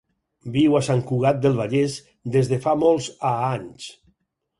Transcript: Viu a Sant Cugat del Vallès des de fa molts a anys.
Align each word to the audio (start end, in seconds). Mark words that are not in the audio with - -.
Viu 0.53 0.77
a 0.77 0.79
Sant 0.85 1.03
Cugat 1.11 1.43
del 1.43 1.57
Vallès 1.59 1.97
des 2.37 2.49
de 2.53 2.59
fa 2.65 2.73
molts 2.85 3.11
a 3.33 3.35
anys. 3.51 3.87